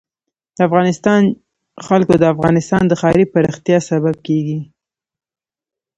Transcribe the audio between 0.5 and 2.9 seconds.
د افغانستان جلکو د افغانستان